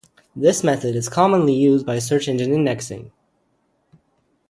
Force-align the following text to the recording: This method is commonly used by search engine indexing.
This 0.35 0.63
method 0.63 0.95
is 0.95 1.07
commonly 1.07 1.53
used 1.53 1.85
by 1.85 1.99
search 1.99 2.27
engine 2.27 2.51
indexing. 2.51 3.11